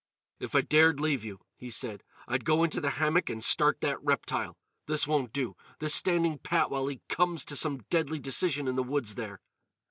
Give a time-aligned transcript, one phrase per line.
[0.39, 4.03] "If I dared leave you," he said, "I'd go into the hammock and start that
[4.03, 4.57] reptile.
[4.87, 9.13] This won't do—this standing pat while he comes to some deadly decision in the woods
[9.13, 9.41] there."